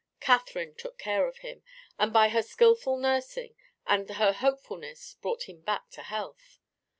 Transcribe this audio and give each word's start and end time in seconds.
Catherine 0.19 0.73
took 0.73 0.97
care 0.97 1.27
of 1.27 1.37
him, 1.45 1.61
and 1.99 2.11
by 2.11 2.29
her 2.29 2.41
skilful 2.41 2.97
nursing 2.97 3.53
and 3.85 4.09
her 4.09 4.31
hopefulness 4.33 5.13
brought 5.21 5.43
him 5.43 5.61
back 5.61 5.91
to 5.91 6.01
health. 6.01 6.59